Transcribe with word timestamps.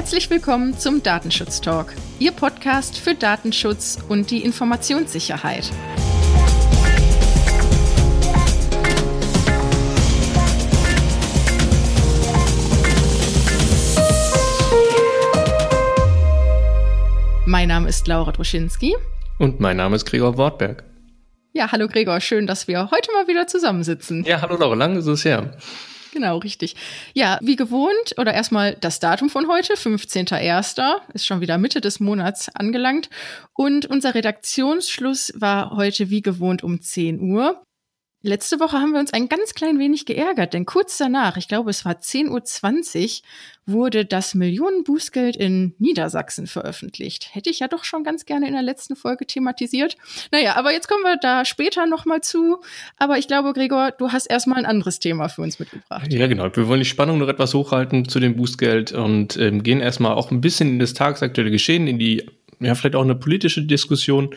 Herzlich 0.00 0.30
willkommen 0.30 0.78
zum 0.78 1.02
Datenschutz 1.02 1.60
Talk, 1.60 1.92
Ihr 2.18 2.32
Podcast 2.32 2.96
für 2.96 3.14
Datenschutz 3.14 3.98
und 4.08 4.30
die 4.30 4.42
Informationssicherheit. 4.42 5.70
Mein 17.44 17.68
Name 17.68 17.86
ist 17.90 18.08
Laura 18.08 18.32
Droschinski. 18.32 18.96
Und 19.38 19.60
mein 19.60 19.76
Name 19.76 19.96
ist 19.96 20.06
Gregor 20.06 20.38
Wortberg. 20.38 20.82
Ja, 21.52 21.70
hallo 21.72 21.88
Gregor, 21.88 22.20
schön, 22.22 22.46
dass 22.46 22.66
wir 22.66 22.90
heute 22.90 23.12
mal 23.12 23.28
wieder 23.28 23.46
zusammensitzen. 23.46 24.24
Ja, 24.24 24.40
hallo 24.40 24.56
Laura, 24.56 24.76
lange 24.76 25.00
ist 25.00 25.06
es 25.06 25.26
her. 25.26 25.58
Genau, 26.12 26.38
richtig. 26.38 26.74
Ja, 27.14 27.38
wie 27.40 27.56
gewohnt, 27.56 28.14
oder 28.18 28.34
erstmal 28.34 28.74
das 28.74 28.98
Datum 28.98 29.30
von 29.30 29.48
heute, 29.48 29.74
15.01. 29.74 31.00
ist 31.14 31.26
schon 31.26 31.40
wieder 31.40 31.56
Mitte 31.58 31.80
des 31.80 32.00
Monats 32.00 32.48
angelangt. 32.54 33.08
Und 33.54 33.86
unser 33.86 34.14
Redaktionsschluss 34.14 35.32
war 35.36 35.76
heute 35.76 36.10
wie 36.10 36.22
gewohnt 36.22 36.62
um 36.64 36.80
10 36.80 37.20
Uhr. 37.20 37.62
Letzte 38.22 38.60
Woche 38.60 38.78
haben 38.78 38.92
wir 38.92 39.00
uns 39.00 39.14
ein 39.14 39.30
ganz 39.30 39.54
klein 39.54 39.78
wenig 39.78 40.04
geärgert, 40.04 40.52
denn 40.52 40.66
kurz 40.66 40.98
danach, 40.98 41.38
ich 41.38 41.48
glaube 41.48 41.70
es 41.70 41.86
war 41.86 41.94
10.20 41.94 43.22
Uhr, 43.22 43.28
wurde 43.72 44.04
das 44.04 44.34
Millionenbußgeld 44.34 45.36
in 45.36 45.74
Niedersachsen 45.78 46.46
veröffentlicht. 46.46 47.34
Hätte 47.34 47.50
ich 47.50 47.60
ja 47.60 47.68
doch 47.68 47.84
schon 47.84 48.04
ganz 48.04 48.26
gerne 48.26 48.46
in 48.46 48.52
der 48.52 48.62
letzten 48.62 48.96
Folge 48.96 49.26
thematisiert. 49.26 49.96
Naja, 50.32 50.56
aber 50.56 50.72
jetzt 50.72 50.88
kommen 50.88 51.02
wir 51.02 51.16
da 51.16 51.44
später 51.44 51.86
nochmal 51.86 52.20
zu. 52.20 52.60
Aber 52.98 53.18
ich 53.18 53.26
glaube, 53.28 53.52
Gregor, 53.52 53.92
du 53.92 54.12
hast 54.12 54.26
erstmal 54.26 54.58
ein 54.58 54.66
anderes 54.66 54.98
Thema 54.98 55.28
für 55.28 55.42
uns 55.42 55.58
mitgebracht. 55.58 56.12
Ja, 56.12 56.26
genau. 56.26 56.54
Wir 56.54 56.68
wollen 56.68 56.80
die 56.80 56.86
Spannung 56.86 57.18
noch 57.18 57.28
etwas 57.28 57.54
hochhalten 57.54 58.08
zu 58.08 58.20
dem 58.20 58.36
Bußgeld 58.36 58.92
und 58.92 59.36
ähm, 59.36 59.62
gehen 59.62 59.80
erstmal 59.80 60.12
auch 60.12 60.30
ein 60.30 60.40
bisschen 60.40 60.68
in 60.68 60.78
das 60.78 60.94
tagesaktuelle 60.94 61.50
Geschehen, 61.50 61.86
in 61.86 61.98
die 61.98 62.26
ja, 62.60 62.74
vielleicht 62.74 62.94
auch 62.94 63.02
eine 63.02 63.14
politische 63.14 63.62
Diskussion. 63.62 64.34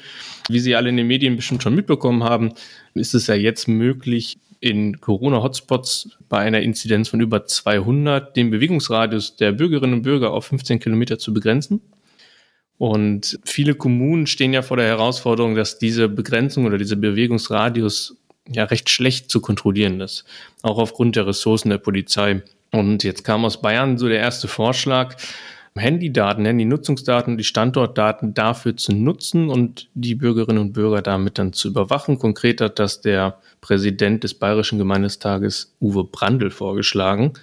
Wie 0.50 0.60
Sie 0.60 0.76
alle 0.76 0.90
in 0.90 0.98
den 0.98 1.08
Medien 1.08 1.36
bestimmt 1.36 1.64
schon 1.64 1.76
mitbekommen 1.76 2.24
haben, 2.24 2.54
ist 2.94 3.14
es 3.14 3.28
ja 3.28 3.36
jetzt 3.36 3.68
möglich, 3.68 4.38
in 4.64 5.02
Corona-Hotspots 5.02 6.12
bei 6.30 6.40
einer 6.40 6.62
Inzidenz 6.62 7.10
von 7.10 7.20
über 7.20 7.46
200 7.46 8.34
den 8.38 8.50
Bewegungsradius 8.50 9.36
der 9.36 9.52
Bürgerinnen 9.52 9.96
und 9.96 10.02
Bürger 10.04 10.32
auf 10.32 10.46
15 10.46 10.80
Kilometer 10.80 11.20
zu 11.20 11.34
begrenzen. 11.34 11.82
Und 12.78 13.40
viele 13.44 13.76
Kommunen 13.76 14.26
stehen 14.26 14.54
ja 14.54 14.62
vor 14.62 14.78
der 14.78 14.88
Herausforderung, 14.88 15.56
dass 15.56 15.80
diese 15.80 16.08
Begrenzung 16.08 16.66
oder 16.66 16.78
dieser 16.78 16.96
Bewegungsradius 16.96 18.16
ja 18.50 18.64
recht 18.64 18.90
schlecht 18.90 19.30
zu 19.30 19.42
kontrollieren 19.42 20.00
ist, 20.00 20.24
auch 20.62 20.78
aufgrund 20.78 21.18
der 21.18 21.28
Ressourcen 21.28 21.70
der 21.70 21.78
Polizei. 21.78 22.42
Und 22.72 23.04
jetzt 23.04 23.24
kam 23.24 23.44
aus 23.44 23.62
Bayern 23.62 23.98
so 23.98 24.08
der 24.08 24.20
erste 24.20 24.48
Vorschlag, 24.48 25.18
Handydaten, 25.76 26.46
Handy-Nutzungsdaten, 26.46 27.38
die 27.38 27.44
Standortdaten 27.44 28.34
dafür 28.34 28.78
zu 28.78 28.94
nutzen 28.94 29.50
und 29.50 29.90
die 29.96 30.14
Bürgerinnen 30.14 30.60
und 30.60 30.74
Bürger 30.74 31.02
damit 31.02 31.40
dann 31.40 31.52
zu 31.52 31.70
überwachen. 31.70 32.20
Konkret 32.20 32.62
hat 32.62 32.78
das 32.78 33.02
der 33.02 33.40
Präsident 33.60 34.24
des 34.24 34.36
Bayerischen 34.36 34.78
Gemeindestages 34.78 35.74
Uwe 35.82 36.04
Brandl 36.04 36.52
vorgeschlagen. 36.52 37.34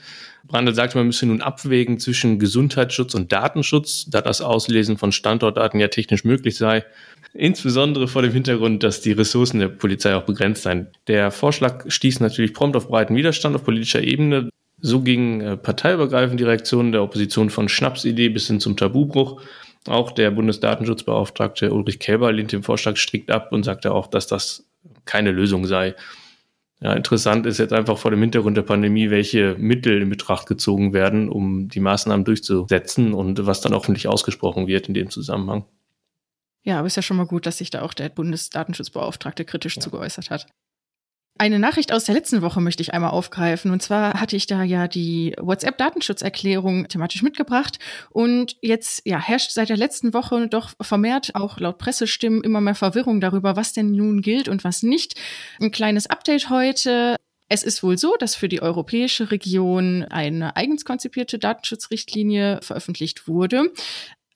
Brandl 0.46 0.74
sagt, 0.74 0.94
man 0.94 1.06
müsse 1.06 1.26
nun 1.26 1.42
abwägen 1.42 1.98
zwischen 1.98 2.38
Gesundheitsschutz 2.38 3.14
und 3.14 3.32
Datenschutz, 3.32 4.06
da 4.08 4.20
das 4.20 4.40
Auslesen 4.40 4.96
von 4.96 5.12
Standortdaten 5.12 5.80
ja 5.80 5.88
technisch 5.88 6.24
möglich 6.24 6.56
sei. 6.56 6.84
Insbesondere 7.32 8.08
vor 8.08 8.22
dem 8.22 8.32
Hintergrund, 8.32 8.82
dass 8.82 9.00
die 9.00 9.12
Ressourcen 9.12 9.60
der 9.60 9.68
Polizei 9.68 10.14
auch 10.14 10.24
begrenzt 10.24 10.62
seien. 10.62 10.88
Der 11.06 11.30
Vorschlag 11.30 11.84
stieß 11.88 12.20
natürlich 12.20 12.54
prompt 12.54 12.76
auf 12.76 12.88
breiten 12.88 13.14
Widerstand 13.14 13.54
auf 13.54 13.64
politischer 13.64 14.02
Ebene. 14.02 14.50
So 14.80 15.00
ging 15.00 15.40
äh, 15.40 15.56
parteiübergreifend 15.56 16.40
die 16.40 16.44
Reaktion 16.44 16.92
der 16.92 17.02
Opposition 17.02 17.50
von 17.50 17.68
Schnapsidee 17.68 18.28
bis 18.28 18.46
hin 18.46 18.60
zum 18.60 18.76
Tabubruch. 18.76 19.42
Auch 19.86 20.12
der 20.12 20.30
Bundesdatenschutzbeauftragte 20.30 21.72
Ulrich 21.72 21.98
Kälber 21.98 22.32
lehnt 22.32 22.52
den 22.52 22.62
Vorschlag 22.62 22.96
strikt 22.96 23.30
ab 23.30 23.52
und 23.52 23.64
sagte 23.64 23.92
auch, 23.92 24.06
dass 24.06 24.26
das 24.26 24.66
keine 25.04 25.30
Lösung 25.30 25.66
sei. 25.66 25.94
Ja, 26.82 26.94
interessant 26.94 27.44
ist 27.44 27.58
jetzt 27.58 27.74
einfach 27.74 27.98
vor 27.98 28.10
dem 28.10 28.20
Hintergrund 28.20 28.56
der 28.56 28.62
Pandemie, 28.62 29.10
welche 29.10 29.54
Mittel 29.58 30.00
in 30.00 30.08
Betracht 30.08 30.46
gezogen 30.46 30.94
werden, 30.94 31.28
um 31.28 31.69
die 31.69 31.80
Maßnahmen 31.80 32.24
durchzusetzen 32.24 33.12
und 33.12 33.46
was 33.46 33.60
dann 33.60 33.74
hoffentlich 33.74 34.08
ausgesprochen 34.08 34.66
wird 34.66 34.88
in 34.88 34.94
dem 34.94 35.10
Zusammenhang. 35.10 35.64
Ja, 36.62 36.78
aber 36.78 36.86
ist 36.86 36.96
ja 36.96 37.02
schon 37.02 37.19
mal 37.19 37.26
gut, 37.26 37.44
dass 37.44 37.58
sich 37.58 37.70
da 37.70 37.82
auch 37.82 37.94
der 37.94 38.08
Bundesdatenschutzbeauftragte 38.08 39.44
kritisch 39.44 39.76
ja. 39.76 39.82
zu 39.82 39.90
geäußert 39.90 40.30
hat. 40.30 40.46
Eine 41.40 41.58
Nachricht 41.58 41.90
aus 41.90 42.04
der 42.04 42.14
letzten 42.14 42.42
Woche 42.42 42.60
möchte 42.60 42.82
ich 42.82 42.92
einmal 42.92 43.12
aufgreifen. 43.12 43.70
Und 43.70 43.80
zwar 43.80 44.20
hatte 44.20 44.36
ich 44.36 44.46
da 44.46 44.62
ja 44.62 44.88
die 44.88 45.34
WhatsApp-Datenschutzerklärung 45.40 46.86
thematisch 46.88 47.22
mitgebracht. 47.22 47.78
Und 48.10 48.58
jetzt 48.60 49.00
ja, 49.06 49.18
herrscht 49.18 49.52
seit 49.52 49.70
der 49.70 49.78
letzten 49.78 50.12
Woche 50.12 50.48
doch 50.48 50.72
vermehrt 50.82 51.34
auch 51.34 51.58
laut 51.58 51.78
Pressestimmen 51.78 52.44
immer 52.44 52.60
mehr 52.60 52.74
Verwirrung 52.74 53.22
darüber, 53.22 53.56
was 53.56 53.72
denn 53.72 53.92
nun 53.92 54.20
gilt 54.20 54.50
und 54.50 54.64
was 54.64 54.82
nicht. 54.82 55.18
Ein 55.62 55.70
kleines 55.70 56.08
Update 56.08 56.50
heute. 56.50 57.16
Es 57.48 57.62
ist 57.62 57.82
wohl 57.82 57.96
so, 57.96 58.16
dass 58.18 58.34
für 58.34 58.50
die 58.50 58.60
europäische 58.60 59.30
Region 59.30 60.04
eine 60.04 60.56
eigens 60.56 60.84
konzipierte 60.84 61.38
Datenschutzrichtlinie 61.38 62.60
veröffentlicht 62.60 63.28
wurde. 63.28 63.72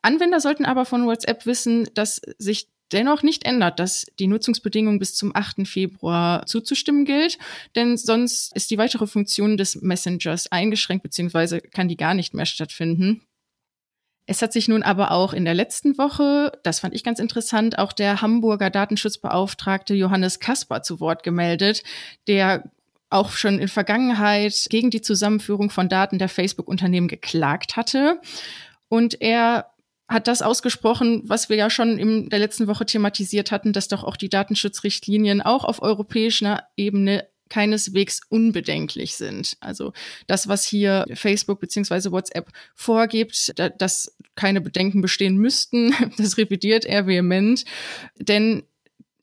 Anwender 0.00 0.40
sollten 0.40 0.64
aber 0.64 0.86
von 0.86 1.04
WhatsApp 1.06 1.44
wissen, 1.44 1.86
dass 1.92 2.22
sich 2.38 2.68
dennoch 2.92 3.22
nicht 3.22 3.44
ändert, 3.44 3.78
dass 3.78 4.06
die 4.18 4.26
Nutzungsbedingungen 4.26 4.98
bis 4.98 5.14
zum 5.14 5.34
8. 5.34 5.66
Februar 5.66 6.46
zuzustimmen 6.46 7.04
gilt, 7.04 7.38
denn 7.76 7.96
sonst 7.96 8.54
ist 8.54 8.70
die 8.70 8.78
weitere 8.78 9.06
Funktion 9.06 9.56
des 9.56 9.80
Messengers 9.82 10.50
eingeschränkt 10.50 11.02
bzw. 11.02 11.60
kann 11.60 11.88
die 11.88 11.96
gar 11.96 12.14
nicht 12.14 12.34
mehr 12.34 12.46
stattfinden. 12.46 13.22
Es 14.26 14.40
hat 14.40 14.54
sich 14.54 14.68
nun 14.68 14.82
aber 14.82 15.10
auch 15.10 15.34
in 15.34 15.44
der 15.44 15.52
letzten 15.52 15.98
Woche, 15.98 16.52
das 16.62 16.80
fand 16.80 16.94
ich 16.94 17.04
ganz 17.04 17.18
interessant, 17.18 17.78
auch 17.78 17.92
der 17.92 18.22
Hamburger 18.22 18.70
Datenschutzbeauftragte 18.70 19.92
Johannes 19.94 20.40
Kasper 20.40 20.82
zu 20.82 20.98
Wort 20.98 21.22
gemeldet, 21.22 21.82
der 22.26 22.70
auch 23.10 23.32
schon 23.32 23.58
in 23.58 23.68
Vergangenheit 23.68 24.66
gegen 24.70 24.90
die 24.90 25.02
Zusammenführung 25.02 25.68
von 25.68 25.90
Daten 25.90 26.18
der 26.18 26.30
Facebook-Unternehmen 26.30 27.06
geklagt 27.08 27.76
hatte. 27.76 28.20
Und 28.88 29.20
er 29.20 29.73
hat 30.08 30.28
das 30.28 30.42
ausgesprochen, 30.42 31.22
was 31.24 31.48
wir 31.48 31.56
ja 31.56 31.70
schon 31.70 31.98
in 31.98 32.28
der 32.28 32.38
letzten 32.38 32.66
Woche 32.66 32.84
thematisiert 32.84 33.50
hatten, 33.50 33.72
dass 33.72 33.88
doch 33.88 34.04
auch 34.04 34.16
die 34.16 34.28
Datenschutzrichtlinien 34.28 35.40
auch 35.40 35.64
auf 35.64 35.80
europäischer 35.82 36.62
Ebene 36.76 37.26
keineswegs 37.48 38.20
unbedenklich 38.28 39.16
sind. 39.16 39.56
Also 39.60 39.92
das, 40.26 40.48
was 40.48 40.64
hier 40.64 41.04
Facebook 41.14 41.60
beziehungsweise 41.60 42.10
WhatsApp 42.10 42.48
vorgibt, 42.74 43.52
da, 43.56 43.68
dass 43.68 44.16
keine 44.34 44.60
Bedenken 44.60 45.00
bestehen 45.00 45.36
müssten, 45.36 45.94
das 46.18 46.36
revidiert 46.36 46.84
er 46.84 47.06
vehement. 47.06 47.64
Denn 48.18 48.64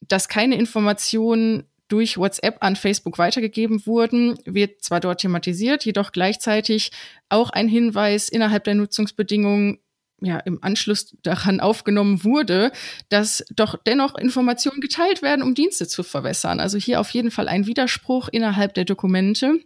dass 0.07 0.27
keine 0.27 0.55
Informationen 0.55 1.65
durch 1.87 2.17
WhatsApp 2.17 2.57
an 2.61 2.75
Facebook 2.75 3.17
weitergegeben 3.17 3.85
wurden, 3.85 4.39
wird 4.45 4.81
zwar 4.81 5.01
dort 5.01 5.21
thematisiert, 5.21 5.83
jedoch 5.83 6.11
gleichzeitig 6.11 6.91
auch 7.27 7.49
ein 7.49 7.67
Hinweis 7.67 8.29
innerhalb 8.29 8.63
der 8.63 8.75
Nutzungsbedingungen 8.75 9.79
ja 10.21 10.37
im 10.39 10.63
Anschluss 10.63 11.15
daran 11.23 11.59
aufgenommen 11.59 12.23
wurde, 12.23 12.71
dass 13.09 13.43
doch 13.55 13.75
dennoch 13.85 14.15
Informationen 14.15 14.81
geteilt 14.81 15.21
werden, 15.21 15.43
um 15.43 15.55
Dienste 15.55 15.87
zu 15.87 16.03
verwässern. 16.03 16.59
Also 16.59 16.77
hier 16.77 16.99
auf 16.99 17.09
jeden 17.09 17.31
Fall 17.31 17.47
ein 17.47 17.65
Widerspruch 17.65 18.29
innerhalb 18.29 18.73
der 18.73 18.85
Dokumente. 18.85 19.59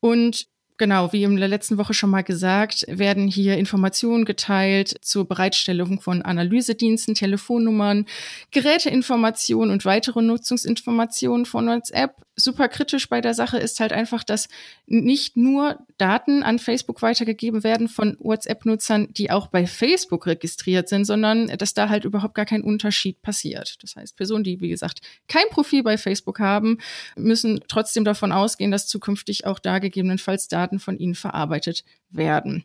Und 0.00 0.46
Genau, 0.78 1.10
wie 1.14 1.22
in 1.22 1.36
der 1.36 1.48
letzten 1.48 1.78
Woche 1.78 1.94
schon 1.94 2.10
mal 2.10 2.22
gesagt, 2.22 2.84
werden 2.86 3.28
hier 3.28 3.56
Informationen 3.56 4.26
geteilt 4.26 4.94
zur 5.00 5.26
Bereitstellung 5.26 6.02
von 6.02 6.20
Analysediensten, 6.20 7.14
Telefonnummern, 7.14 8.04
Geräteinformationen 8.50 9.70
und 9.70 9.86
weitere 9.86 10.20
Nutzungsinformationen 10.20 11.46
von 11.46 11.66
WhatsApp 11.66 12.25
super 12.36 12.68
kritisch 12.68 13.08
bei 13.08 13.20
der 13.20 13.34
Sache 13.34 13.58
ist 13.58 13.80
halt 13.80 13.92
einfach, 13.92 14.22
dass 14.22 14.48
nicht 14.86 15.36
nur 15.36 15.78
Daten 15.96 16.42
an 16.42 16.58
Facebook 16.58 17.02
weitergegeben 17.02 17.64
werden 17.64 17.88
von 17.88 18.16
WhatsApp-Nutzern, 18.20 19.12
die 19.12 19.30
auch 19.30 19.48
bei 19.48 19.66
Facebook 19.66 20.26
registriert 20.26 20.88
sind, 20.88 21.06
sondern 21.06 21.48
dass 21.48 21.74
da 21.74 21.88
halt 21.88 22.04
überhaupt 22.04 22.34
gar 22.34 22.44
kein 22.44 22.62
Unterschied 22.62 23.22
passiert. 23.22 23.82
Das 23.82 23.96
heißt, 23.96 24.16
Personen, 24.16 24.44
die, 24.44 24.60
wie 24.60 24.68
gesagt, 24.68 25.00
kein 25.28 25.48
Profil 25.50 25.82
bei 25.82 25.96
Facebook 25.96 26.38
haben, 26.38 26.78
müssen 27.16 27.60
trotzdem 27.68 28.04
davon 28.04 28.32
ausgehen, 28.32 28.70
dass 28.70 28.86
zukünftig 28.86 29.46
auch 29.46 29.58
da 29.58 29.78
gegebenenfalls 29.78 30.48
Daten 30.48 30.78
von 30.78 30.98
ihnen 30.98 31.14
verarbeitet 31.14 31.84
werden. 32.10 32.64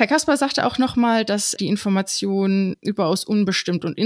Herr 0.00 0.06
Kasper 0.06 0.38
sagte 0.38 0.64
auch 0.64 0.78
nochmal, 0.78 1.26
dass 1.26 1.50
die 1.50 1.66
Information 1.66 2.74
überaus 2.80 3.24
unbestimmt 3.24 3.84
und 3.84 3.98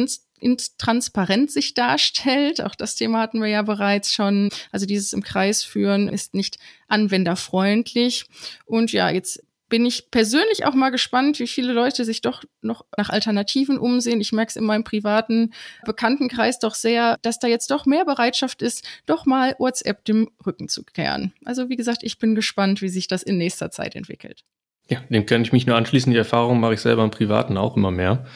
intransparent 0.44 1.50
sich 1.50 1.74
darstellt. 1.74 2.60
Auch 2.60 2.74
das 2.74 2.94
Thema 2.94 3.20
hatten 3.20 3.40
wir 3.40 3.48
ja 3.48 3.62
bereits 3.62 4.12
schon. 4.12 4.50
Also 4.70 4.86
dieses 4.86 5.12
im 5.12 5.22
Kreis 5.22 5.64
führen 5.64 6.08
ist 6.08 6.34
nicht 6.34 6.58
anwenderfreundlich. 6.86 8.26
Und 8.66 8.92
ja, 8.92 9.08
jetzt 9.08 9.42
bin 9.70 9.86
ich 9.86 10.10
persönlich 10.10 10.66
auch 10.66 10.74
mal 10.74 10.90
gespannt, 10.90 11.40
wie 11.40 11.46
viele 11.46 11.72
Leute 11.72 12.04
sich 12.04 12.20
doch 12.20 12.44
noch 12.60 12.84
nach 12.96 13.08
Alternativen 13.08 13.78
umsehen. 13.78 14.20
Ich 14.20 14.32
merke 14.32 14.50
es 14.50 14.56
in 14.56 14.64
meinem 14.64 14.84
privaten 14.84 15.52
Bekanntenkreis 15.84 16.58
doch 16.58 16.74
sehr, 16.74 17.18
dass 17.22 17.38
da 17.38 17.48
jetzt 17.48 17.70
doch 17.70 17.86
mehr 17.86 18.04
Bereitschaft 18.04 18.60
ist, 18.60 18.86
doch 19.06 19.24
mal 19.24 19.56
WhatsApp 19.58 20.04
dem 20.04 20.30
Rücken 20.44 20.68
zu 20.68 20.84
kehren. 20.84 21.32
Also 21.44 21.70
wie 21.70 21.76
gesagt, 21.76 22.02
ich 22.02 22.18
bin 22.18 22.34
gespannt, 22.34 22.82
wie 22.82 22.90
sich 22.90 23.08
das 23.08 23.22
in 23.22 23.38
nächster 23.38 23.70
Zeit 23.70 23.96
entwickelt. 23.96 24.44
Ja, 24.88 25.00
dem 25.08 25.24
kann 25.24 25.42
ich 25.42 25.52
mich 25.52 25.66
nur 25.66 25.76
anschließen. 25.76 26.12
Die 26.12 26.18
Erfahrung 26.18 26.60
mache 26.60 26.74
ich 26.74 26.80
selber 26.80 27.02
im 27.02 27.10
Privaten 27.10 27.56
auch 27.56 27.76
immer 27.76 27.90
mehr. 27.90 28.26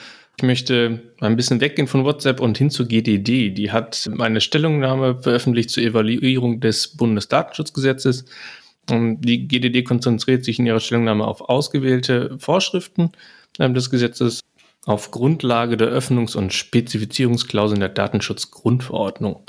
Ich 0.41 0.45
möchte 0.45 1.01
ein 1.19 1.35
bisschen 1.35 1.61
weggehen 1.61 1.89
von 1.89 2.05
WhatsApp 2.05 2.39
und 2.39 2.57
hin 2.57 2.71
zu 2.71 2.87
GDD. 2.87 3.51
Die 3.51 3.73
hat 3.73 4.09
eine 4.21 4.41
Stellungnahme 4.41 5.21
veröffentlicht 5.21 5.69
zur 5.69 5.83
Evaluierung 5.83 6.61
des 6.61 6.97
Bundesdatenschutzgesetzes. 6.97 8.25
Die 8.89 9.49
GDD 9.49 9.83
konzentriert 9.83 10.45
sich 10.45 10.61
in 10.61 10.67
ihrer 10.67 10.79
Stellungnahme 10.79 11.27
auf 11.27 11.41
ausgewählte 11.41 12.39
Vorschriften 12.39 13.11
ähm, 13.59 13.75
des 13.75 13.91
Gesetzes 13.91 14.41
auf 14.87 15.11
Grundlage 15.11 15.77
der 15.77 15.89
Öffnungs- 15.89 16.37
und 16.37 16.53
Spezifizierungsklauseln 16.53 17.81
der 17.81 17.89
Datenschutzgrundverordnung. 17.89 19.43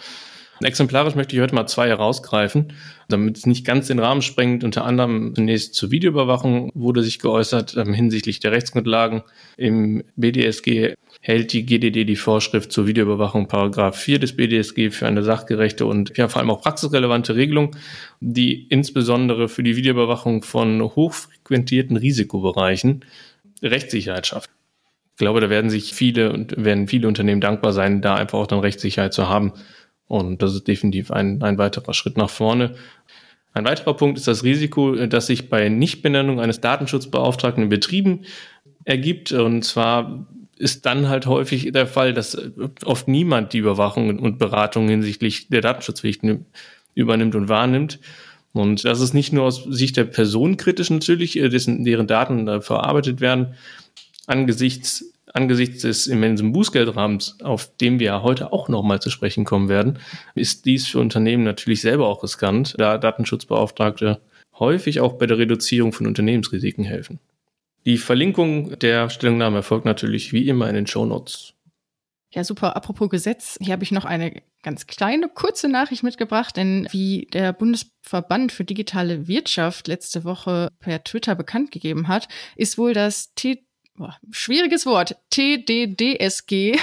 Exemplarisch 0.61 1.15
möchte 1.15 1.35
ich 1.35 1.41
heute 1.41 1.56
mal 1.56 1.67
zwei 1.67 1.88
herausgreifen, 1.88 2.73
damit 3.07 3.38
es 3.38 3.45
nicht 3.45 3.65
ganz 3.65 3.88
den 3.88 4.00
Rahmen 4.00 4.21
sprengt. 4.21 4.63
Unter 4.63 4.83
anderem 4.83 5.33
zunächst 5.33 5.73
zur 5.73 5.91
Videoüberwachung 5.91 6.71
wurde 6.73 7.01
sich 7.01 7.19
geäußert 7.19 7.77
ähm, 7.77 7.94
hinsichtlich 7.94 8.39
der 8.39 8.51
Rechtsgrundlagen. 8.51 9.23
Im 9.56 10.03
BDSG 10.17 10.95
hält 11.21 11.53
die 11.53 11.65
GDD 11.65 12.03
die 12.03 12.15
Vorschrift 12.15 12.71
zur 12.71 12.88
Videoüberwachung 12.88 13.47
Paragraph 13.47 13.97
4 13.97 14.19
des 14.19 14.35
BDSG 14.35 14.91
für 14.91 15.07
eine 15.07 15.23
sachgerechte 15.23 15.85
und 15.85 16.17
ja 16.17 16.27
vor 16.27 16.41
allem 16.41 16.51
auch 16.51 16.61
praxisrelevante 16.61 17.35
Regelung, 17.35 17.75
die 18.19 18.67
insbesondere 18.67 19.47
für 19.47 19.63
die 19.63 19.77
Videoüberwachung 19.77 20.44
von 20.44 20.81
hochfrequentierten 20.81 21.95
Risikobereichen 21.95 23.06
Rechtssicherheit 23.61 24.27
schafft. 24.27 24.50
Ich 25.13 25.21
glaube, 25.21 25.41
da 25.41 25.50
werden 25.50 25.69
sich 25.69 25.94
viele 25.94 26.31
und 26.31 26.63
werden 26.63 26.88
viele 26.88 27.06
Unternehmen 27.06 27.41
dankbar 27.41 27.73
sein, 27.73 28.01
da 28.01 28.15
einfach 28.15 28.39
auch 28.39 28.47
dann 28.47 28.59
Rechtssicherheit 28.59 29.13
zu 29.13 29.27
haben. 29.27 29.51
Und 30.09 30.41
das 30.41 30.56
ist 30.56 30.67
definitiv 30.67 31.11
ein, 31.11 31.41
ein 31.44 31.57
weiterer 31.57 31.94
Schritt 31.94 32.17
nach 32.17 32.31
vorne. 32.31 32.75
Ein 33.53 33.65
weiterer 33.65 33.94
Punkt 33.94 34.17
ist 34.17 34.27
das 34.27 34.44
Risiko, 34.44 34.95
das 35.06 35.27
sich 35.27 35.50
bei 35.50 35.69
Nichtbenennung 35.69 36.39
eines 36.39 36.61
Datenschutzbeauftragten 36.61 37.63
in 37.63 37.69
Betrieben 37.69 38.25
ergibt. 38.85 39.31
Und 39.31 39.63
zwar 39.63 40.27
ist 40.57 40.85
dann 40.88 41.09
halt 41.09 41.27
häufig 41.27 41.71
der 41.71 41.85
Fall, 41.85 42.13
dass 42.13 42.38
oft 42.85 43.07
niemand 43.07 43.53
die 43.53 43.59
Überwachung 43.59 44.19
und 44.19 44.39
Beratung 44.39 44.89
hinsichtlich 44.89 45.47
der 45.47 45.61
Datenschutzpflichten 45.61 46.45
übernimmt 46.95 47.35
und 47.35 47.47
wahrnimmt. 47.47 48.00
Und 48.51 48.83
das 48.83 49.01
ist 49.01 49.13
nicht 49.13 49.31
nur 49.31 49.44
aus 49.44 49.63
Sicht 49.63 49.95
der 49.95 50.06
Person 50.06 50.57
kritisch 50.57 50.89
natürlich, 50.89 51.38
äh, 51.38 51.50
dessen, 51.50 51.83
deren 51.83 52.07
Daten 52.07 52.63
verarbeitet 52.63 53.21
werden, 53.21 53.53
angesichts 54.25 55.13
Angesichts 55.34 55.84
des 55.84 56.08
immensen 56.08 56.52
Bußgeldrahmens, 56.52 57.38
auf 57.42 57.76
dem 57.78 58.00
wir 58.00 58.24
heute 58.24 58.52
auch 58.52 58.68
nochmal 58.68 59.02
zu 59.02 59.10
sprechen 59.10 59.46
kommen 59.46 59.70
werden, 59.70 60.00
ist 60.36 60.66
dies 60.66 60.88
für 60.88 61.00
Unternehmen 61.00 61.44
natürlich 61.44 61.81
selber 61.81 62.08
auch 62.08 62.24
riskant, 62.24 62.76
da 62.78 62.98
Datenschutzbeauftragte 62.98 64.22
häufig 64.58 65.00
auch 65.00 65.14
bei 65.14 65.26
der 65.26 65.38
Reduzierung 65.38 65.94
von 65.94 66.08
Unternehmensrisiken 66.08 66.84
helfen. 66.84 67.20
Die 67.86 67.98
Verlinkung 67.98 68.78
der 68.80 69.10
Stellungnahme 69.10 69.58
erfolgt 69.58 69.86
natürlich 69.86 70.34
wie 70.34 70.48
immer 70.48 70.68
in 70.68 70.76
den 70.76 70.88
Show 70.88 71.06
Notes. 71.06 71.54
Ja, 72.31 72.44
super. 72.44 72.76
Apropos 72.76 73.10
Gesetz, 73.10 73.58
hier 73.60 73.74
habe 73.74 73.84
ich 73.84 73.92
noch 73.92 74.06
eine 74.06 74.44
ganz 74.62 74.86
kleine, 74.86 75.30
kurze 75.30 75.68
Nachricht 75.68 76.04
mitgebracht, 76.04 76.58
denn 76.58 76.88
wie 76.92 77.28
der 77.34 77.54
Bundesverband 77.54 78.52
für 78.52 78.66
digitale 78.66 79.28
Wirtschaft 79.28 79.88
letzte 79.88 80.24
Woche 80.26 80.70
per 80.80 81.04
Twitter 81.04 81.34
bekannt 81.34 81.72
gegeben 81.72 82.08
hat, 82.08 82.28
ist 82.56 82.78
wohl 82.78 82.94
das 82.94 83.34
T 83.34 83.66
boah, 84.00 84.18
schwieriges 84.31 84.86
Wort, 84.86 85.18
TDDSG, 85.30 86.78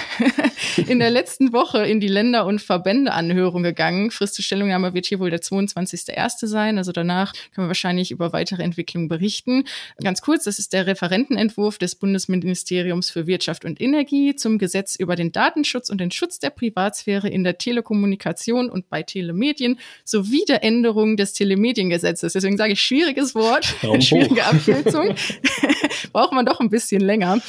in 0.87 0.99
der 0.99 1.11
letzten 1.11 1.55
Woche 1.55 1.87
in 1.87 1.99
die 1.99 2.09
Länder- 2.09 2.45
und 2.45 2.61
Verbändeanhörung 2.61 3.63
gegangen. 3.63 4.11
Frist 4.11 4.35
zur 4.35 4.45
Stellungnahme 4.45 4.93
wird 4.93 5.07
hier 5.07 5.19
wohl 5.19 5.31
der 5.31 5.41
22.01. 5.41 6.47
sein. 6.47 6.77
Also 6.77 6.93
danach 6.93 7.33
können 7.55 7.67
wir 7.67 7.69
wahrscheinlich 7.69 8.11
über 8.11 8.35
weitere 8.35 8.63
Entwicklungen 8.63 9.09
berichten. 9.09 9.65
Ganz 10.03 10.21
kurz, 10.21 10.45
das 10.45 10.59
ist 10.59 10.75
der 10.75 10.87
Referentenentwurf 10.87 11.79
des 11.79 11.95
Bundesministeriums 11.95 13.09
für 13.09 13.27
Wirtschaft 13.27 13.65
und 13.65 13.81
Energie 13.81 14.37
zum 14.37 14.59
Gesetz 14.59 14.95
über 14.95 15.17
den 15.17 15.33
Datenschutz 15.33 15.89
und 15.89 15.99
den 16.03 16.11
Schutz 16.11 16.39
der 16.39 16.51
Privatsphäre 16.51 17.29
in 17.29 17.45
der 17.45 17.57
Telekommunikation 17.57 18.69
und 18.69 18.91
bei 18.91 19.03
Telemedien 19.03 19.79
sowie 20.05 20.45
der 20.47 20.62
Änderung 20.62 21.17
des 21.17 21.33
Telemediengesetzes. 21.33 22.35
Deswegen 22.35 22.59
sage 22.59 22.75
ich 22.75 22.81
schwieriges 22.83 23.35
Wort, 23.35 23.65
schwierige 24.01 24.45
Abkürzung. 24.45 25.15
Braucht 26.12 26.33
man 26.33 26.45
doch 26.45 26.61
ein 26.61 26.69
bisschen 26.69 27.06
länger. 27.06 27.41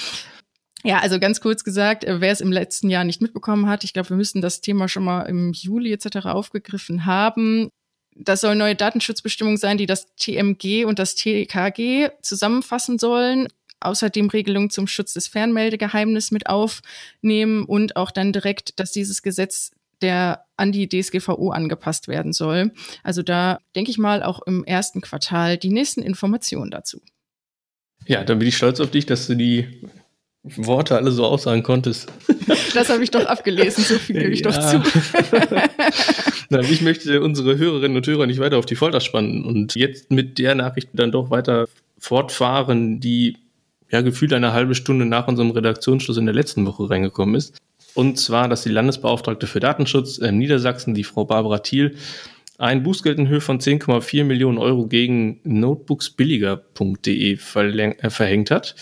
Ja, 0.83 0.99
also 0.99 1.19
ganz 1.19 1.41
kurz 1.41 1.63
gesagt, 1.63 2.03
äh, 2.03 2.21
wer 2.21 2.31
es 2.31 2.41
im 2.41 2.51
letzten 2.51 2.89
Jahr 2.89 3.03
nicht 3.03 3.21
mitbekommen 3.21 3.67
hat, 3.67 3.83
ich 3.83 3.93
glaube, 3.93 4.09
wir 4.09 4.17
müssen 4.17 4.41
das 4.41 4.61
Thema 4.61 4.87
schon 4.87 5.03
mal 5.03 5.23
im 5.23 5.51
Juli 5.51 5.91
etc. 5.91 6.27
aufgegriffen 6.27 7.05
haben. 7.05 7.69
Das 8.15 8.41
sollen 8.41 8.57
neue 8.57 8.75
Datenschutzbestimmungen 8.75 9.57
sein, 9.57 9.77
die 9.77 9.85
das 9.85 10.07
TMG 10.15 10.85
und 10.85 10.99
das 10.99 11.15
TKG 11.15 12.09
zusammenfassen 12.21 12.99
sollen. 12.99 13.47
Außerdem 13.79 14.29
Regelungen 14.29 14.69
zum 14.69 14.87
Schutz 14.87 15.13
des 15.13 15.27
Fernmeldegeheimnisses 15.27 16.31
mit 16.31 16.47
aufnehmen 16.47 17.65
und 17.65 17.95
auch 17.95 18.09
dann 18.09 18.33
direkt, 18.33 18.79
dass 18.79 18.91
dieses 18.91 19.21
Gesetz 19.21 19.71
der 20.01 20.45
an 20.57 20.71
die 20.71 20.87
DSGVO 20.87 21.51
angepasst 21.51 22.07
werden 22.07 22.33
soll. 22.33 22.71
Also 23.03 23.23
da 23.23 23.59
denke 23.75 23.91
ich 23.91 23.97
mal 23.97 24.23
auch 24.23 24.41
im 24.45 24.63
ersten 24.63 25.01
Quartal 25.01 25.57
die 25.57 25.69
nächsten 25.69 26.01
Informationen 26.01 26.71
dazu. 26.71 27.01
Ja, 28.07 28.23
dann 28.23 28.39
bin 28.39 28.47
ich 28.47 28.57
stolz 28.57 28.79
auf 28.79 28.91
dich, 28.91 29.05
dass 29.05 29.27
du 29.27 29.35
die 29.35 29.67
Worte 30.43 30.95
alle 30.95 31.11
so 31.11 31.25
aussagen 31.25 31.63
konntest. 31.63 32.11
Das 32.73 32.89
habe 32.89 33.03
ich 33.03 33.11
doch 33.11 33.25
abgelesen, 33.25 33.83
so 33.83 33.95
viel 33.95 34.19
gebe 34.19 34.33
ich 34.33 34.41
ja. 34.41 34.51
doch 34.51 34.59
zu. 34.59 34.81
Na, 36.49 36.61
ich 36.61 36.81
möchte 36.81 37.21
unsere 37.21 37.57
Hörerinnen 37.57 37.97
und 37.97 38.07
Hörer 38.07 38.25
nicht 38.27 38.39
weiter 38.39 38.57
auf 38.57 38.65
die 38.65 38.75
Folter 38.75 39.01
spannen 39.01 39.43
und 39.43 39.75
jetzt 39.75 40.11
mit 40.11 40.37
der 40.37 40.55
Nachricht 40.55 40.89
dann 40.93 41.11
doch 41.11 41.29
weiter 41.29 41.67
fortfahren, 41.97 42.99
die 42.99 43.35
ja 43.89 44.01
gefühlt 44.01 44.31
eine 44.31 44.53
halbe 44.53 44.75
Stunde 44.75 45.05
nach 45.05 45.27
unserem 45.27 45.51
Redaktionsschluss 45.51 46.17
in 46.17 46.25
der 46.25 46.35
letzten 46.35 46.65
Woche 46.65 46.89
reingekommen 46.89 47.35
ist. 47.35 47.57
Und 47.95 48.19
zwar, 48.19 48.47
dass 48.47 48.63
die 48.63 48.69
Landesbeauftragte 48.69 49.47
für 49.47 49.59
Datenschutz 49.59 50.19
in 50.19 50.37
Niedersachsen, 50.37 50.93
die 50.93 51.03
Frau 51.03 51.25
Barbara 51.25 51.59
Thiel, 51.59 51.95
ein 52.57 52.83
Bußgeld 52.83 53.19
in 53.19 53.27
Höhe 53.27 53.41
von 53.41 53.59
10,4 53.59 54.23
Millionen 54.23 54.57
Euro 54.57 54.87
gegen 54.87 55.39
notebooksbilliger.de 55.43 57.33
äh, 57.33 57.37
verhängt 58.09 58.51
hat. 58.51 58.75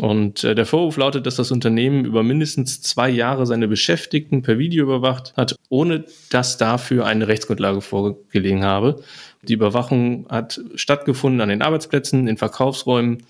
Und 0.00 0.44
äh, 0.44 0.54
der 0.54 0.66
Vorwurf 0.66 0.96
lautet, 0.96 1.26
dass 1.26 1.36
das 1.36 1.50
Unternehmen 1.50 2.04
über 2.04 2.22
mindestens 2.22 2.80
zwei 2.82 3.10
Jahre 3.10 3.46
seine 3.46 3.66
Beschäftigten 3.66 4.42
per 4.42 4.58
Video 4.58 4.84
überwacht 4.84 5.34
hat, 5.36 5.56
ohne 5.68 6.04
dass 6.30 6.56
dafür 6.56 7.06
eine 7.06 7.26
Rechtsgrundlage 7.26 7.80
vorgelegen 7.80 8.64
habe. 8.64 9.02
Die 9.42 9.54
Überwachung 9.54 10.26
hat 10.28 10.60
stattgefunden 10.76 11.40
an 11.40 11.48
den 11.48 11.62
Arbeitsplätzen, 11.62 12.28
in 12.28 12.36
Verkaufsräumen, 12.36 13.24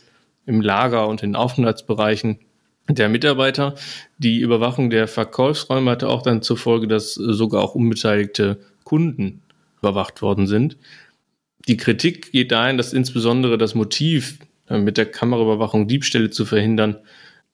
im 0.44 0.60
Lager 0.60 1.08
und 1.08 1.22
in 1.22 1.36
Aufenthaltsbereichen 1.36 2.38
der 2.88 3.08
Mitarbeiter. 3.08 3.74
Die 4.18 4.40
Überwachung 4.40 4.90
der 4.90 5.08
Verkaufsräume 5.08 5.90
hatte 5.90 6.08
auch 6.08 6.22
dann 6.22 6.42
zur 6.42 6.58
Folge, 6.58 6.86
dass 6.86 7.14
sogar 7.14 7.62
auch 7.62 7.74
unbeteiligte 7.74 8.58
Kunden 8.84 9.42
überwacht 9.80 10.23
worden 10.23 10.47
sind. 10.47 10.76
Die 11.66 11.76
Kritik 11.76 12.32
geht 12.32 12.52
dahin, 12.52 12.76
dass 12.76 12.92
insbesondere 12.92 13.58
das 13.58 13.75
Motiv, 13.75 14.38
äh, 14.68 14.78
mit 14.78 14.97
der 14.97 15.06
Kameraüberwachung 15.06 15.88
Diebstähle 15.88 16.30
zu 16.30 16.44
verhindern, 16.44 16.97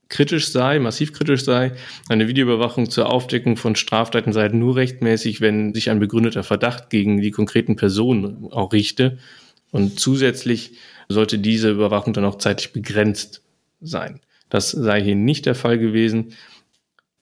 kritisch 0.09 0.49
sei, 0.49 0.79
massiv 0.79 1.13
kritisch 1.13 1.45
sei. 1.45 1.73
Eine 2.09 2.29
Videoüberwachung 2.29 2.91
zur 2.91 3.11
Aufdeckung 3.11 3.57
von 3.57 3.75
Straftaten 3.75 4.33
sei 4.33 4.49
nur 4.49 4.77
rechtmäßig, 4.77 5.41
wenn 5.41 5.75
sich 5.75 5.91
ein 5.91 5.99
begründeter 5.99 6.43
Verdacht 6.43 6.91
gegen 6.91 7.21
die 7.21 7.31
konkreten 7.31 7.77
Personen 7.77 8.49
auch 8.51 8.73
richte. 8.73 9.19
Und 9.71 9.99
zusätzlich 9.99 10.73
sollte 11.09 11.39
diese 11.39 11.71
Überwachung 11.71 12.13
dann 12.13 12.25
auch 12.25 12.39
zeitlich 12.39 12.73
begrenzt 12.73 13.43
sein. 13.81 14.21
Das 14.51 14.71
sei 14.71 15.03
hier 15.03 15.17
nicht 15.17 15.47
der 15.47 15.57
Fall 15.57 15.79
gewesen. 15.79 16.35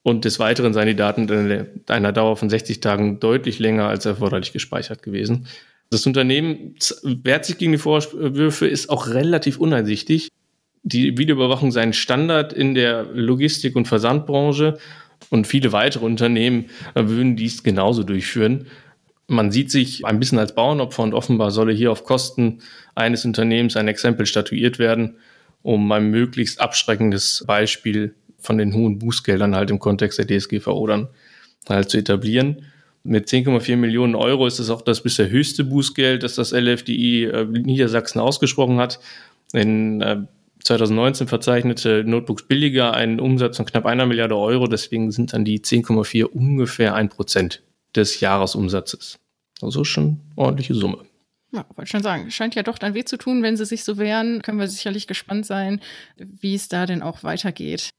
Und 0.03 0.25
des 0.25 0.37
Weiteren 0.37 0.73
seien 0.73 0.87
die 0.87 0.95
Daten 0.95 1.29
in 1.29 1.67
einer 1.87 2.11
Dauer 2.11 2.35
von 2.35 2.49
60 2.49 2.81
Tagen 2.81 3.19
deutlich 3.19 3.59
länger 3.59 3.87
als 3.87 4.05
erforderlich 4.05 4.51
gespeichert 4.51 5.01
gewesen. 5.01 5.47
Das 5.89 6.05
Unternehmen 6.05 6.75
wehrt 7.03 7.45
sich 7.45 7.57
gegen 7.57 7.71
die 7.71 7.77
Vorwürfe, 7.77 8.67
ist 8.67 8.89
auch 8.89 9.07
relativ 9.07 9.59
uneinsichtig. 9.59 10.29
Die 10.83 11.17
Videoüberwachung 11.17 11.71
sei 11.71 11.81
ein 11.81 11.93
Standard 11.93 12.51
in 12.51 12.75
der 12.75 13.05
Logistik- 13.13 13.77
und 13.77 13.87
Versandbranche 13.87 14.77
und 15.29 15.47
viele 15.47 15.71
weitere 15.71 16.03
Unternehmen 16.03 16.65
würden 16.95 17.37
dies 17.37 17.63
genauso 17.63 18.03
durchführen. 18.03 18.67
Man 19.27 19.51
sieht 19.51 19.71
sich 19.71 20.05
ein 20.05 20.19
bisschen 20.19 20.39
als 20.39 20.53
Bauernopfer 20.53 21.03
und 21.03 21.13
offenbar 21.13 21.51
solle 21.51 21.71
hier 21.71 21.91
auf 21.91 22.03
Kosten 22.03 22.59
eines 22.95 23.23
Unternehmens 23.23 23.77
ein 23.77 23.87
Exempel 23.87 24.25
statuiert 24.25 24.79
werden, 24.79 25.15
um 25.61 25.89
ein 25.93 26.09
möglichst 26.09 26.59
abschreckendes 26.59 27.45
Beispiel 27.47 28.15
von 28.43 28.57
den 28.57 28.73
hohen 28.73 28.99
Bußgeldern 28.99 29.55
halt 29.55 29.71
im 29.71 29.79
Kontext 29.79 30.19
der 30.19 30.27
DSGVO 30.27 30.85
dann 30.85 31.07
halt 31.67 31.89
zu 31.89 31.97
etablieren. 31.97 32.65
Mit 33.03 33.27
10,4 33.27 33.75
Millionen 33.75 34.15
Euro 34.15 34.47
ist 34.47 34.59
es 34.59 34.69
auch 34.69 34.81
das 34.81 35.01
bisher 35.01 35.29
höchste 35.29 35.63
Bußgeld, 35.63 36.23
das 36.23 36.35
das 36.35 36.51
LFDI 36.51 37.25
äh, 37.25 37.45
Niedersachsen 37.45 38.19
ausgesprochen 38.19 38.77
hat. 38.77 38.99
In 39.51 40.01
äh, 40.01 40.21
2019 40.63 41.27
verzeichnete 41.27 42.03
Notebooks 42.05 42.43
billiger 42.43 42.93
einen 42.93 43.19
Umsatz 43.19 43.57
von 43.57 43.65
knapp 43.65 43.85
einer 43.85 44.05
Milliarde 44.05 44.37
Euro, 44.37 44.67
deswegen 44.67 45.11
sind 45.11 45.33
dann 45.33 45.43
die 45.43 45.59
10,4 45.59 46.23
ungefähr 46.23 46.95
ein 46.95 47.09
Prozent 47.09 47.61
des 47.95 48.21
Jahresumsatzes. 48.21 49.19
Also 49.61 49.83
schon 49.83 50.21
ordentliche 50.35 50.73
Summe. 50.73 50.99
Ja, 51.51 51.65
wollte 51.75 51.91
schon 51.91 52.01
sagen, 52.01 52.31
scheint 52.31 52.55
ja 52.55 52.63
doch 52.63 52.77
dann 52.77 52.95
weh 52.95 53.03
zu 53.03 53.17
tun, 53.17 53.43
wenn 53.43 53.57
sie 53.57 53.65
sich 53.65 53.83
so 53.83 53.97
wehren. 53.97 54.41
Können 54.41 54.59
wir 54.59 54.67
sicherlich 54.67 55.05
gespannt 55.07 55.45
sein, 55.45 55.81
wie 56.17 56.55
es 56.55 56.67
da 56.67 56.85
denn 56.85 57.03
auch 57.03 57.23
weitergeht. 57.23 57.89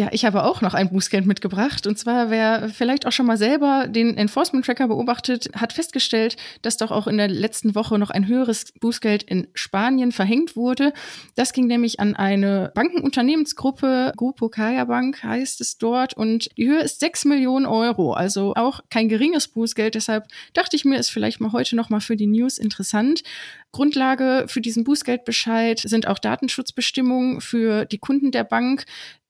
Ja, 0.00 0.08
ich 0.12 0.24
habe 0.24 0.44
auch 0.44 0.62
noch 0.62 0.72
ein 0.72 0.88
Bußgeld 0.88 1.26
mitgebracht. 1.26 1.86
Und 1.86 1.98
zwar, 1.98 2.30
wer 2.30 2.70
vielleicht 2.70 3.06
auch 3.06 3.12
schon 3.12 3.26
mal 3.26 3.36
selber 3.36 3.86
den 3.86 4.16
Enforcement 4.16 4.64
Tracker 4.64 4.88
beobachtet, 4.88 5.50
hat 5.54 5.74
festgestellt, 5.74 6.38
dass 6.62 6.78
doch 6.78 6.90
auch 6.90 7.06
in 7.06 7.18
der 7.18 7.28
letzten 7.28 7.74
Woche 7.74 7.98
noch 7.98 8.08
ein 8.08 8.26
höheres 8.26 8.72
Bußgeld 8.80 9.24
in 9.24 9.48
Spanien 9.52 10.10
verhängt 10.10 10.56
wurde. 10.56 10.94
Das 11.34 11.52
ging 11.52 11.66
nämlich 11.66 12.00
an 12.00 12.16
eine 12.16 12.72
Bankenunternehmensgruppe, 12.74 14.14
Grupo 14.16 14.48
Kaya 14.48 14.86
Bank 14.86 15.22
heißt 15.22 15.60
es 15.60 15.76
dort. 15.76 16.14
Und 16.14 16.48
die 16.56 16.66
Höhe 16.66 16.80
ist 16.80 17.00
6 17.00 17.26
Millionen 17.26 17.66
Euro. 17.66 18.14
Also 18.14 18.54
auch 18.56 18.80
kein 18.88 19.10
geringes 19.10 19.48
Bußgeld. 19.48 19.96
Deshalb 19.96 20.28
dachte 20.54 20.76
ich 20.76 20.86
mir, 20.86 20.98
ist 20.98 21.10
vielleicht 21.10 21.42
mal 21.42 21.52
heute 21.52 21.76
noch 21.76 21.90
mal 21.90 22.00
für 22.00 22.16
die 22.16 22.26
News 22.26 22.56
interessant. 22.56 23.22
Grundlage 23.70 24.46
für 24.48 24.62
diesen 24.62 24.82
Bußgeldbescheid 24.82 25.78
sind 25.78 26.06
auch 26.08 26.18
Datenschutzbestimmungen 26.18 27.42
für 27.42 27.84
die 27.84 27.98
Kunden 27.98 28.30
der 28.32 28.44
Bank 28.44 28.86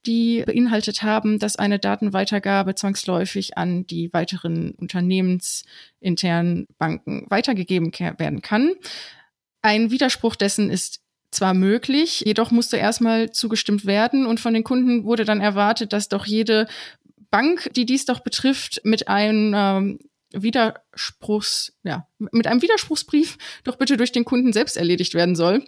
die 0.07 0.43
beinhaltet 0.47 1.03
haben, 1.03 1.39
dass 1.39 1.57
eine 1.57 1.79
Datenweitergabe 1.79 2.75
zwangsläufig 2.75 3.59
an 3.59 3.87
die 3.87 4.13
weiteren 4.13 4.73
unternehmensinternen 4.73 6.67
Banken 6.79 7.27
weitergegeben 7.29 7.93
werden 7.93 8.43
kann. 8.43 8.73
Ein 9.63 9.91
Widerspruch 9.91 10.37
dessen 10.37 10.71
ist 10.71 11.01
zwar 11.31 11.55
möglich, 11.55 12.23
jedoch 12.27 12.51
musste 12.51 12.77
erstmal 12.77 13.31
zugestimmt 13.31 13.87
werden 13.87 14.27
und 14.27 14.41
von 14.41 14.55
den 14.55 14.65
Kunden 14.65 15.05
wurde 15.05 15.25
dann 15.25 15.41
erwartet, 15.41 15.93
dass 15.93 16.09
doch 16.09 16.27
jede 16.27 16.67
Bank, 17.31 17.71
die 17.77 17.87
dies 17.87 18.05
doch 18.05 18.21
betrifft, 18.21 18.81
mit 18.85 19.07
einem 19.07 19.55
ähm, 19.55 19.99
Widerspruchs, 20.33 21.73
ja, 21.85 22.07
mit 22.19 22.47
einem 22.47 22.63
Widerspruchsbrief 22.63 23.39
doch 23.65 23.77
bitte 23.77 23.97
durch 23.97 24.13
den 24.13 24.25
Kunden 24.25 24.53
selbst 24.53 24.77
erledigt 24.77 25.15
werden 25.15 25.37
soll. 25.37 25.65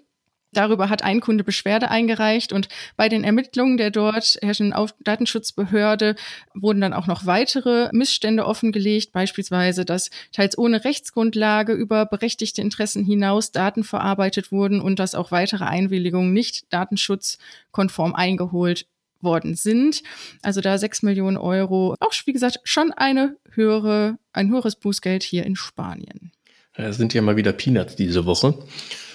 Darüber 0.53 0.91
hat 0.91 1.03
ein 1.03 1.21
Kunde 1.21 1.45
Beschwerde 1.45 1.91
eingereicht 1.91 2.53
und 2.53 2.69
bei 2.97 3.09
den 3.09 3.25
Ermittlungen 3.25 3.79
der 3.79 3.91
dort 3.91 4.39
herrschenden 4.43 4.89
Datenschutzbehörde 5.01 6.15
wurden 6.53 6.83
dann 6.83 6.93
auch 6.93 7.07
noch 7.07 7.25
weitere 7.25 7.89
Missstände 7.93 8.47
offengelegt, 8.47 9.13
beispielsweise, 9.13 9.87
dass 9.87 10.11
teils 10.31 10.59
ohne 10.59 10.85
Rechtsgrundlage 10.85 11.73
über 11.73 12.05
berechtigte 12.05 12.61
Interessen 12.61 13.03
hinaus 13.03 13.53
Daten 13.53 13.83
verarbeitet 13.83 14.53
wurden 14.53 14.83
und 14.83 14.99
dass 14.99 15.15
auch 15.15 15.31
weitere 15.31 15.65
Einwilligungen 15.65 16.35
nicht 16.35 16.71
datenschutzkonform 16.71 18.15
eingeholt 18.15 18.87
worden 19.23 19.55
sind. 19.55 20.03
Also 20.43 20.61
da 20.61 20.77
sechs 20.77 21.03
Millionen 21.03 21.39
Euro, 21.39 21.95
auch 22.01 22.13
wie 22.27 22.33
gesagt, 22.33 22.59
schon 22.65 22.93
eine 22.93 23.37
höhere, 23.53 24.19
ein 24.35 24.51
höheres 24.51 24.77
Bußgeld 24.77 25.23
hier 25.23 25.47
in 25.47 25.57
Spanien. 25.57 26.33
Das 26.75 26.97
sind 26.99 27.15
ja 27.15 27.23
mal 27.23 27.37
wieder 27.37 27.53
Peanuts 27.53 27.97
diese 27.97 28.27
Woche. 28.27 28.59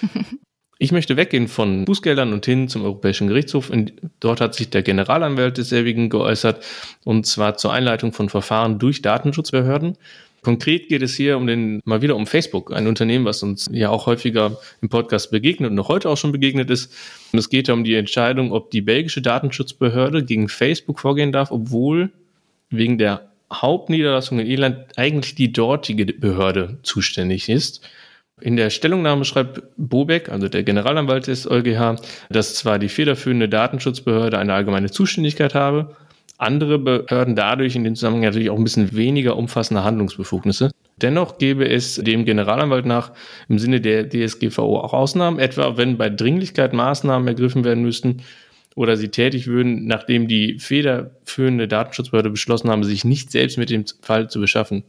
Ich 0.80 0.92
möchte 0.92 1.16
weggehen 1.16 1.48
von 1.48 1.84
Bußgeldern 1.84 2.32
und 2.32 2.46
hin 2.46 2.68
zum 2.68 2.82
Europäischen 2.82 3.26
Gerichtshof. 3.26 3.72
Dort 4.20 4.40
hat 4.40 4.54
sich 4.54 4.70
der 4.70 4.82
Generalanwalt 4.82 5.58
desselbigen 5.58 6.08
geäußert, 6.08 6.64
und 7.04 7.26
zwar 7.26 7.56
zur 7.56 7.72
Einleitung 7.72 8.12
von 8.12 8.28
Verfahren 8.28 8.78
durch 8.78 9.02
Datenschutzbehörden. 9.02 9.96
Konkret 10.42 10.88
geht 10.88 11.02
es 11.02 11.16
hier 11.16 11.36
um 11.36 11.48
den, 11.48 11.80
mal 11.84 12.00
wieder 12.00 12.14
um 12.14 12.28
Facebook, 12.28 12.72
ein 12.72 12.86
Unternehmen, 12.86 13.24
was 13.24 13.42
uns 13.42 13.68
ja 13.72 13.90
auch 13.90 14.06
häufiger 14.06 14.56
im 14.80 14.88
Podcast 14.88 15.32
begegnet 15.32 15.70
und 15.70 15.74
noch 15.74 15.88
heute 15.88 16.08
auch 16.08 16.16
schon 16.16 16.30
begegnet 16.30 16.70
ist. 16.70 16.94
Und 17.32 17.40
es 17.40 17.50
geht 17.50 17.68
um 17.70 17.82
die 17.82 17.96
Entscheidung, 17.96 18.52
ob 18.52 18.70
die 18.70 18.80
belgische 18.80 19.20
Datenschutzbehörde 19.20 20.24
gegen 20.24 20.48
Facebook 20.48 21.00
vorgehen 21.00 21.32
darf, 21.32 21.50
obwohl 21.50 22.12
wegen 22.70 22.98
der 22.98 23.28
Hauptniederlassung 23.52 24.38
in 24.38 24.46
Irland 24.46 24.96
eigentlich 24.96 25.34
die 25.34 25.52
dortige 25.52 26.06
Behörde 26.06 26.78
zuständig 26.84 27.48
ist. 27.48 27.80
In 28.40 28.56
der 28.56 28.70
Stellungnahme 28.70 29.24
schreibt 29.24 29.62
Bobeck, 29.76 30.28
also 30.28 30.48
der 30.48 30.62
Generalanwalt 30.62 31.26
des 31.26 31.50
EuGH, 31.50 31.96
dass 32.30 32.54
zwar 32.54 32.78
die 32.78 32.88
federführende 32.88 33.48
Datenschutzbehörde 33.48 34.38
eine 34.38 34.54
allgemeine 34.54 34.90
Zuständigkeit 34.90 35.54
habe, 35.54 35.96
andere 36.38 36.78
Behörden 36.78 37.34
dadurch 37.34 37.74
in 37.74 37.84
dem 37.84 37.96
Zusammenhang 37.96 38.24
natürlich 38.24 38.50
auch 38.50 38.56
ein 38.56 38.64
bisschen 38.64 38.96
weniger 38.96 39.36
umfassende 39.36 39.82
Handlungsbefugnisse. 39.82 40.70
Dennoch 41.02 41.38
gäbe 41.38 41.68
es 41.68 41.96
dem 41.96 42.24
Generalanwalt 42.24 42.86
nach 42.86 43.12
im 43.48 43.58
Sinne 43.58 43.80
der 43.80 44.08
DSGVO 44.08 44.78
auch 44.78 44.92
Ausnahmen, 44.92 45.38
etwa 45.38 45.76
wenn 45.76 45.96
bei 45.96 46.08
Dringlichkeit 46.08 46.72
Maßnahmen 46.72 47.26
ergriffen 47.28 47.64
werden 47.64 47.82
müssten 47.82 48.22
oder 48.74 48.96
sie 48.96 49.08
tätig 49.08 49.48
würden, 49.48 49.86
nachdem 49.86 50.28
die 50.28 50.58
federführende 50.60 51.66
Datenschutzbehörde 51.66 52.30
beschlossen 52.30 52.70
habe, 52.70 52.84
sich 52.84 53.04
nicht 53.04 53.32
selbst 53.32 53.58
mit 53.58 53.70
dem 53.70 53.84
Fall 54.02 54.30
zu 54.30 54.40
beschaffen. 54.40 54.84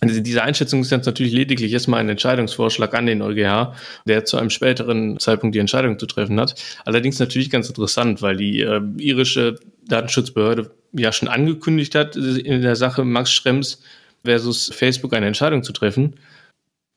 Also 0.00 0.20
diese 0.20 0.42
Einschätzung 0.42 0.80
ist 0.80 0.90
jetzt 0.90 1.04
natürlich 1.04 1.32
lediglich 1.32 1.72
erstmal 1.72 2.00
ein 2.00 2.08
Entscheidungsvorschlag 2.08 2.94
an 2.94 3.04
den 3.04 3.20
EuGH, 3.20 3.74
der 4.06 4.24
zu 4.24 4.38
einem 4.38 4.48
späteren 4.48 5.18
Zeitpunkt 5.18 5.54
die 5.54 5.58
Entscheidung 5.58 5.98
zu 5.98 6.06
treffen 6.06 6.40
hat. 6.40 6.54
Allerdings 6.86 7.18
natürlich 7.18 7.50
ganz 7.50 7.68
interessant, 7.68 8.22
weil 8.22 8.36
die 8.36 8.60
äh, 8.60 8.80
irische 8.96 9.56
Datenschutzbehörde 9.86 10.70
ja 10.92 11.12
schon 11.12 11.28
angekündigt 11.28 11.94
hat, 11.94 12.16
in 12.16 12.62
der 12.62 12.76
Sache 12.76 13.04
Max 13.04 13.30
Schrems 13.30 13.82
versus 14.24 14.72
Facebook 14.74 15.12
eine 15.12 15.26
Entscheidung 15.26 15.62
zu 15.62 15.72
treffen. 15.72 16.14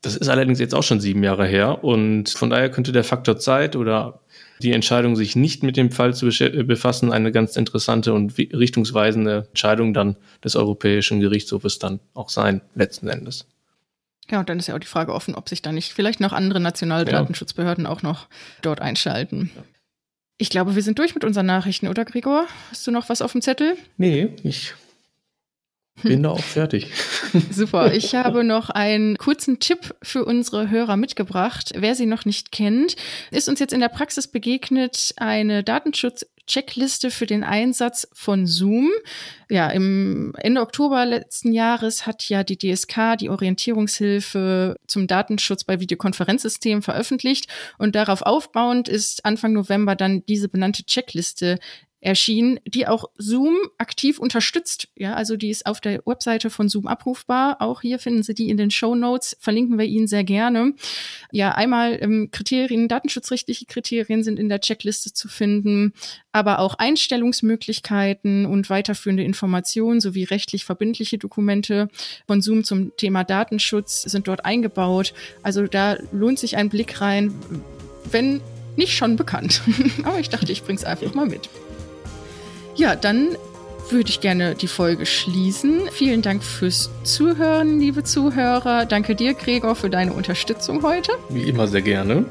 Das 0.00 0.16
ist 0.16 0.28
allerdings 0.28 0.58
jetzt 0.58 0.74
auch 0.74 0.82
schon 0.82 1.00
sieben 1.00 1.22
Jahre 1.24 1.46
her 1.46 1.84
und 1.84 2.30
von 2.30 2.50
daher 2.50 2.70
könnte 2.70 2.92
der 2.92 3.04
Faktor 3.04 3.38
Zeit 3.38 3.76
oder 3.76 4.20
die 4.60 4.72
Entscheidung, 4.72 5.16
sich 5.16 5.36
nicht 5.36 5.62
mit 5.62 5.76
dem 5.76 5.90
Fall 5.90 6.14
zu 6.14 6.26
befassen, 6.26 7.12
eine 7.12 7.32
ganz 7.32 7.56
interessante 7.56 8.12
und 8.12 8.36
richtungsweisende 8.38 9.46
Entscheidung 9.48 9.94
dann 9.94 10.16
des 10.42 10.56
Europäischen 10.56 11.20
Gerichtshofes 11.20 11.78
dann 11.78 12.00
auch 12.14 12.28
sein, 12.28 12.60
letzten 12.74 13.08
Endes. 13.08 13.46
Ja, 14.30 14.40
und 14.40 14.48
dann 14.48 14.58
ist 14.58 14.68
ja 14.68 14.74
auch 14.74 14.80
die 14.80 14.86
Frage 14.86 15.12
offen, 15.12 15.34
ob 15.34 15.48
sich 15.48 15.60
da 15.60 15.72
nicht 15.72 15.92
vielleicht 15.92 16.20
noch 16.20 16.32
andere 16.32 16.60
nationale 16.60 17.04
Datenschutzbehörden 17.04 17.86
auch 17.86 18.02
noch 18.02 18.28
dort 18.62 18.80
einschalten. 18.80 19.50
Ich 20.38 20.50
glaube, 20.50 20.74
wir 20.74 20.82
sind 20.82 20.98
durch 20.98 21.14
mit 21.14 21.24
unseren 21.24 21.46
Nachrichten, 21.46 21.88
oder 21.88 22.04
Gregor? 22.04 22.46
Hast 22.70 22.86
du 22.86 22.90
noch 22.90 23.08
was 23.08 23.22
auf 23.22 23.32
dem 23.32 23.42
Zettel? 23.42 23.76
Nee, 23.98 24.30
ich 24.42 24.74
bin 26.02 26.22
da 26.22 26.30
auch 26.30 26.42
fertig. 26.42 26.90
Super. 27.50 27.94
Ich 27.94 28.14
habe 28.14 28.44
noch 28.44 28.70
einen 28.70 29.16
kurzen 29.16 29.60
Tipp 29.60 29.94
für 30.02 30.24
unsere 30.24 30.70
Hörer 30.70 30.96
mitgebracht. 30.96 31.72
Wer 31.74 31.94
sie 31.94 32.06
noch 32.06 32.24
nicht 32.24 32.52
kennt, 32.52 32.96
ist 33.30 33.48
uns 33.48 33.60
jetzt 33.60 33.72
in 33.72 33.80
der 33.80 33.88
Praxis 33.88 34.28
begegnet 34.28 35.14
eine 35.16 35.62
Datenschutz 35.62 36.26
Checkliste 36.46 37.10
für 37.10 37.26
den 37.26 37.42
Einsatz 37.42 38.06
von 38.12 38.46
Zoom. 38.46 38.90
Ja, 39.48 39.70
im 39.70 40.34
Ende 40.36 40.60
Oktober 40.60 41.06
letzten 41.06 41.52
Jahres 41.52 42.06
hat 42.06 42.28
ja 42.28 42.44
die 42.44 42.58
DSK 42.58 43.16
die 43.18 43.30
Orientierungshilfe 43.30 44.76
zum 44.86 45.06
Datenschutz 45.06 45.64
bei 45.64 45.80
Videokonferenzsystemen 45.80 46.82
veröffentlicht 46.82 47.48
und 47.78 47.94
darauf 47.94 48.22
aufbauend 48.22 48.88
ist 48.88 49.24
Anfang 49.24 49.54
November 49.54 49.96
dann 49.96 50.24
diese 50.26 50.48
benannte 50.48 50.84
Checkliste 50.84 51.58
erschienen, 52.04 52.60
die 52.66 52.86
auch 52.86 53.06
Zoom 53.16 53.56
aktiv 53.78 54.18
unterstützt. 54.18 54.88
Ja, 54.94 55.14
also 55.14 55.36
die 55.36 55.48
ist 55.48 55.64
auf 55.64 55.80
der 55.80 56.02
Webseite 56.04 56.50
von 56.50 56.68
Zoom 56.68 56.86
abrufbar. 56.86 57.56
Auch 57.60 57.80
hier 57.80 57.98
finden 57.98 58.22
Sie 58.22 58.34
die 58.34 58.50
in 58.50 58.58
den 58.58 58.70
Show 58.70 58.94
Notes. 58.94 59.36
Verlinken 59.40 59.78
wir 59.78 59.86
Ihnen 59.86 60.06
sehr 60.06 60.22
gerne. 60.22 60.74
Ja, 61.32 61.52
einmal 61.52 61.98
ähm, 62.00 62.28
Kriterien, 62.30 62.88
datenschutzrechtliche 62.88 63.64
Kriterien 63.64 64.22
sind 64.22 64.38
in 64.38 64.50
der 64.50 64.60
Checkliste 64.60 65.14
zu 65.14 65.28
finden, 65.28 65.94
aber 66.30 66.58
auch 66.58 66.74
Einstellungsmöglichkeiten 66.74 68.44
und 68.44 68.68
weiterführende 68.68 69.24
Informationen 69.24 70.00
sowie 70.00 70.24
rechtlich 70.24 70.64
verbindliche 70.64 71.16
Dokumente 71.16 71.88
von 72.26 72.42
Zoom 72.42 72.64
zum 72.64 72.94
Thema 72.96 73.24
Datenschutz 73.24 74.02
sind 74.02 74.28
dort 74.28 74.44
eingebaut. 74.44 75.14
Also 75.42 75.66
da 75.66 75.96
lohnt 76.12 76.38
sich 76.38 76.58
ein 76.58 76.68
Blick 76.68 77.00
rein, 77.00 77.34
wenn 78.10 78.42
nicht 78.76 78.94
schon 78.94 79.16
bekannt. 79.16 79.62
aber 80.04 80.20
ich 80.20 80.28
dachte, 80.28 80.52
ich 80.52 80.62
bring's 80.62 80.84
einfach 80.84 81.14
mal 81.14 81.26
mit. 81.26 81.48
Ja, 82.76 82.96
dann 82.96 83.36
würde 83.90 84.10
ich 84.10 84.20
gerne 84.20 84.54
die 84.54 84.66
Folge 84.66 85.06
schließen. 85.06 85.82
Vielen 85.92 86.22
Dank 86.22 86.42
fürs 86.42 86.90
Zuhören, 87.02 87.78
liebe 87.78 88.02
Zuhörer. 88.02 88.86
Danke 88.86 89.14
dir, 89.14 89.34
Gregor, 89.34 89.74
für 89.74 89.90
deine 89.90 90.12
Unterstützung 90.12 90.82
heute. 90.82 91.12
Wie 91.28 91.42
immer 91.42 91.68
sehr 91.68 91.82
gerne. 91.82 92.24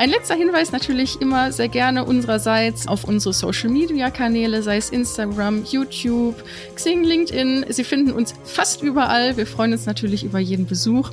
Ein 0.00 0.08
letzter 0.08 0.34
Hinweis 0.34 0.72
natürlich 0.72 1.20
immer 1.20 1.52
sehr 1.52 1.68
gerne 1.68 2.06
unsererseits 2.06 2.88
auf 2.88 3.04
unsere 3.04 3.34
Social 3.34 3.68
Media 3.68 4.08
Kanäle, 4.08 4.62
sei 4.62 4.78
es 4.78 4.88
Instagram, 4.88 5.62
YouTube, 5.70 6.42
Xing, 6.74 7.04
LinkedIn. 7.04 7.66
Sie 7.68 7.84
finden 7.84 8.12
uns 8.12 8.34
fast 8.44 8.80
überall. 8.80 9.36
Wir 9.36 9.46
freuen 9.46 9.72
uns 9.72 9.84
natürlich 9.84 10.24
über 10.24 10.38
jeden 10.38 10.64
Besuch. 10.64 11.10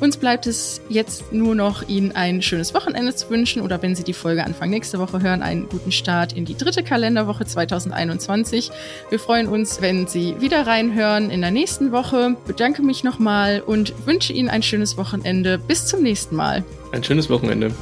Uns 0.00 0.16
bleibt 0.16 0.46
es 0.46 0.80
jetzt 0.88 1.34
nur 1.34 1.54
noch, 1.54 1.86
Ihnen 1.86 2.12
ein 2.12 2.40
schönes 2.40 2.72
Wochenende 2.72 3.14
zu 3.14 3.28
wünschen 3.28 3.60
oder 3.60 3.82
wenn 3.82 3.94
Sie 3.94 4.04
die 4.04 4.14
Folge 4.14 4.42
Anfang 4.42 4.70
nächste 4.70 4.98
Woche 4.98 5.20
hören, 5.20 5.42
einen 5.42 5.68
guten 5.68 5.92
Start 5.92 6.32
in 6.32 6.46
die 6.46 6.56
dritte 6.56 6.82
Kalenderwoche 6.82 7.44
2021. 7.44 8.70
Wir 9.10 9.18
freuen 9.18 9.48
uns, 9.48 9.82
wenn 9.82 10.06
Sie 10.06 10.40
wieder 10.40 10.66
reinhören 10.66 11.28
in 11.28 11.42
der 11.42 11.50
nächsten 11.50 11.92
Woche. 11.92 12.38
Bedanke 12.46 12.80
mich 12.80 13.04
nochmal 13.04 13.60
und 13.60 13.92
wünsche 14.06 14.32
Ihnen 14.32 14.48
ein 14.48 14.62
schönes 14.62 14.96
Wochenende. 14.96 15.58
Bis 15.58 15.84
zum 15.84 16.02
nächsten 16.02 16.36
Mal. 16.36 16.64
Ein 16.92 17.04
schönes 17.04 17.28
Wochenende. 17.28 17.72